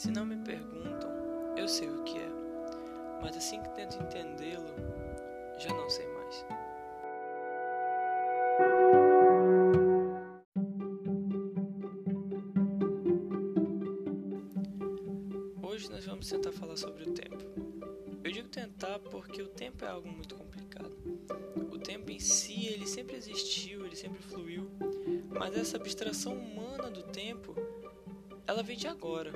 [0.00, 1.10] Se não me perguntam,
[1.58, 2.28] eu sei o que é,
[3.20, 4.64] mas assim que tento entendê-lo,
[5.58, 6.46] já não sei mais.
[15.62, 17.44] Hoje nós vamos tentar falar sobre o tempo.
[18.24, 20.96] Eu digo tentar porque o tempo é algo muito complicado.
[21.70, 24.66] O tempo em si, ele sempre existiu, ele sempre fluiu,
[25.28, 27.54] mas essa abstração humana do tempo,
[28.46, 29.30] ela vem de agora.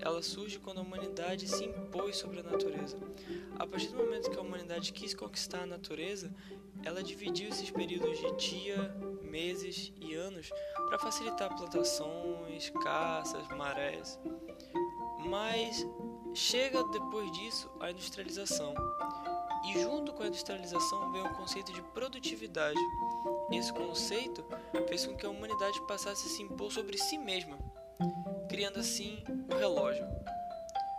[0.00, 2.98] Ela surge quando a humanidade se impôs sobre a natureza.
[3.58, 6.34] A partir do momento que a humanidade quis conquistar a natureza,
[6.82, 8.88] ela dividiu esses períodos de dia,
[9.22, 10.50] meses e anos
[10.88, 14.18] para facilitar plantações, caças, marés.
[15.26, 15.86] Mas
[16.34, 18.74] chega depois disso a industrialização.
[19.68, 22.80] E junto com a industrialização veio o conceito de produtividade.
[23.52, 24.42] Esse conceito
[24.88, 27.58] fez com que a humanidade passasse a se impor sobre si mesma,
[28.48, 30.06] criando assim o relógio.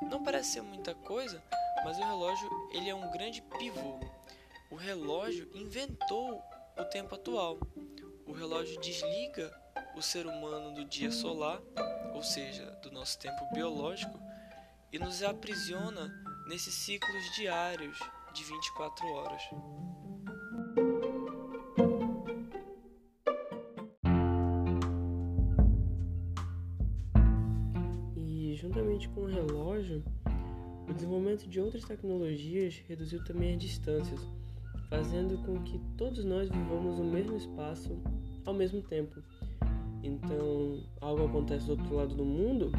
[0.01, 1.41] Não parece ser muita coisa,
[1.83, 3.99] mas o relógio ele é um grande pivô.
[4.69, 6.41] O relógio inventou
[6.77, 7.57] o tempo atual.
[8.25, 9.51] O relógio desliga
[9.95, 11.61] o ser humano do dia solar,
[12.13, 14.19] ou seja, do nosso tempo biológico,
[14.91, 16.11] e nos aprisiona
[16.47, 17.97] nesses ciclos diários
[18.33, 19.41] de 24 horas.
[30.91, 34.19] O desenvolvimento de outras tecnologias reduziu também as distâncias,
[34.89, 37.97] fazendo com que todos nós vivamos o mesmo espaço
[38.45, 39.21] ao mesmo tempo.
[40.03, 42.71] Então, algo acontece do outro lado do mundo,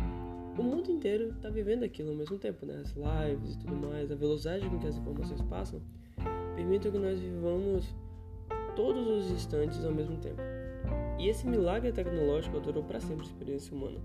[0.58, 2.82] o mundo inteiro está vivendo aquilo ao mesmo tempo, né?
[2.84, 5.80] As lives e tudo mais, a velocidade com que as informações passam,
[6.54, 7.86] permite que nós vivamos
[8.76, 10.42] todos os instantes ao mesmo tempo.
[11.18, 14.00] E esse milagre tecnológico durou para sempre a experiência humana.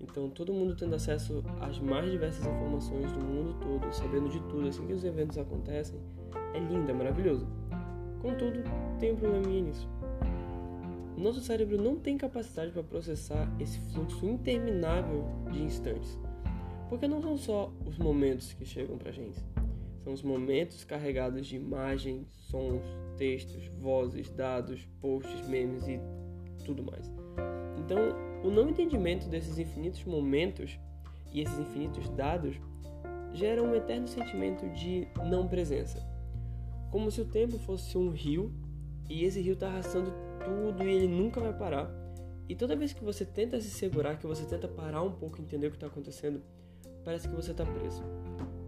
[0.00, 4.68] Então, todo mundo tendo acesso às mais diversas informações do mundo todo, sabendo de tudo
[4.68, 5.98] assim que os eventos acontecem,
[6.54, 7.46] é lindo, é maravilhoso.
[8.20, 8.62] Contudo,
[8.98, 9.88] tem um probleminha nisso.
[11.16, 16.18] Nosso cérebro não tem capacidade para processar esse fluxo interminável de instantes.
[16.88, 19.42] Porque não são só os momentos que chegam para a gente,
[20.04, 22.84] são os momentos carregados de imagens, sons,
[23.16, 25.98] textos, vozes, dados, posts, memes e
[26.64, 27.10] tudo mais.
[27.78, 27.98] Então,
[28.42, 30.78] o não entendimento desses infinitos momentos
[31.32, 32.56] e esses infinitos dados
[33.32, 36.02] gera um eterno sentimento de não presença.
[36.90, 38.52] Como se o tempo fosse um rio
[39.08, 40.12] e esse rio está arrastando
[40.44, 41.90] tudo e ele nunca vai parar.
[42.48, 45.42] E toda vez que você tenta se segurar, que você tenta parar um pouco e
[45.42, 46.40] entender o que está acontecendo,
[47.04, 48.02] parece que você está preso.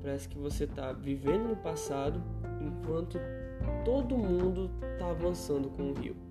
[0.02, 2.20] Parece que você está vivendo no passado
[2.60, 3.18] enquanto
[3.84, 6.27] todo mundo está avançando com o rio.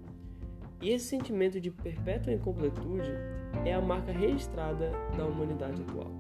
[0.80, 3.12] E esse sentimento de perpétua incompletude
[3.66, 6.12] é a marca registrada da humanidade atual.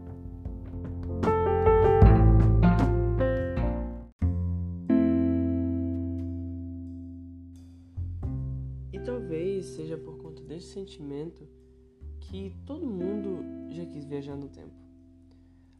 [8.91, 11.47] E talvez seja por conta desse sentimento
[12.19, 14.73] que todo mundo já quis viajar no tempo.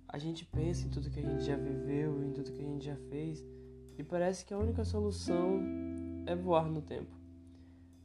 [0.08, 2.86] A gente pensa em tudo que a gente já viveu, em tudo que a gente
[2.86, 3.44] já fez,
[3.98, 5.60] e parece que a única solução
[6.28, 7.17] é voar no tempo.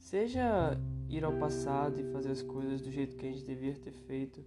[0.02, 0.76] Seja
[1.08, 4.44] ir ao passado e fazer as coisas do jeito que a gente devia ter feito,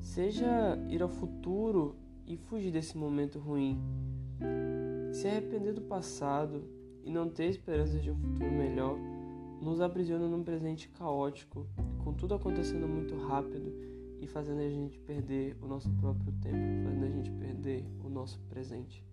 [0.00, 1.96] seja ir ao futuro
[2.26, 3.80] e fugir desse momento ruim.
[5.12, 6.64] Se arrepender do passado
[7.04, 8.98] e não ter esperanças de um futuro melhor
[9.62, 11.66] nos aprisiona num presente caótico,
[12.02, 13.72] com tudo acontecendo muito rápido
[14.20, 18.40] e fazendo a gente perder o nosso próprio tempo, fazendo a gente perder o nosso
[18.48, 19.06] presente.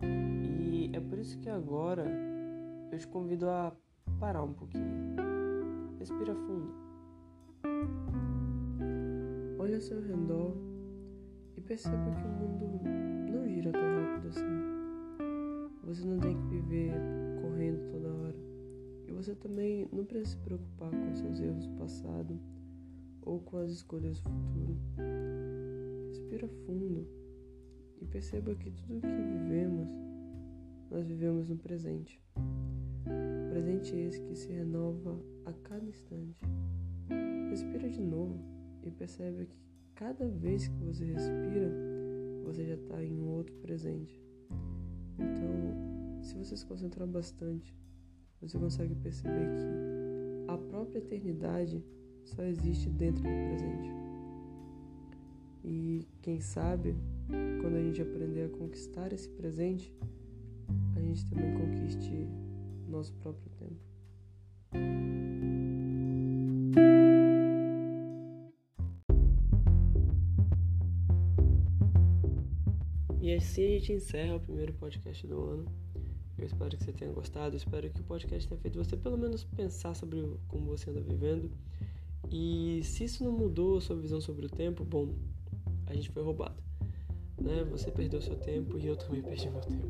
[0.00, 2.06] E é por isso que agora
[2.90, 3.76] eu te convido a
[4.18, 5.16] parar um pouquinho.
[5.98, 6.74] Respira fundo.
[9.58, 10.56] Olha ao seu redor
[11.56, 12.80] e perceba que o mundo
[13.32, 14.78] não gira tão rápido assim.
[15.84, 16.92] Você não tem que viver
[17.40, 18.36] correndo toda hora.
[19.06, 22.38] E você também não precisa se preocupar com seus erros do passado
[23.22, 24.76] ou com as escolhas do futuro.
[26.08, 27.06] Respira fundo
[28.00, 29.88] e perceba que tudo o que vivemos,
[30.90, 32.20] nós vivemos no presente.
[33.58, 36.38] Presente esse que se renova a cada instante.
[37.50, 38.38] Respira de novo
[38.84, 39.58] e percebe que
[39.96, 41.68] cada vez que você respira,
[42.44, 44.22] você já está em um outro presente.
[45.18, 47.76] Então, se você se concentrar bastante,
[48.40, 51.84] você consegue perceber que a própria eternidade
[52.26, 53.90] só existe dentro do presente.
[55.64, 56.94] E quem sabe,
[57.60, 59.92] quando a gente aprender a conquistar esse presente,
[60.94, 62.28] a gente também conquiste
[62.88, 63.88] nosso próprio tempo.
[73.20, 75.66] E assim a gente encerra o primeiro podcast do ano.
[76.38, 79.44] Eu espero que você tenha gostado, espero que o podcast tenha feito você pelo menos
[79.44, 81.50] pensar sobre como você anda vivendo.
[82.30, 85.14] E se isso não mudou a sua visão sobre o tempo, bom,
[85.86, 86.62] a gente foi roubado.
[87.40, 87.64] Né?
[87.70, 89.88] Você perdeu seu tempo e eu também perdi meu tempo.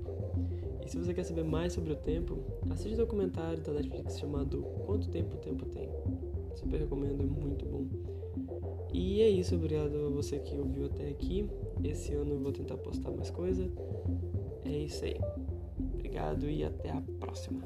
[0.88, 2.38] E se você quer saber mais sobre o tempo,
[2.70, 5.87] assiste o documentário da Netflix chamado Quanto Tempo o Tempo Tem.
[6.55, 7.87] Super recomendo, é muito bom.
[8.90, 11.46] E é isso, obrigado a você que ouviu até aqui.
[11.85, 13.70] Esse ano eu vou tentar postar mais coisa.
[14.64, 15.20] É isso aí.
[15.79, 17.61] Obrigado e até a próxima.